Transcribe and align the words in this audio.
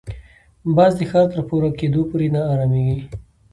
باز 0.75 0.91
د 0.97 1.01
ښکار 1.09 1.27
تر 1.33 1.39
پوره 1.49 1.69
کېدو 1.79 2.01
پورې 2.09 2.27
نه 2.35 2.41
اراميږي 2.51 2.97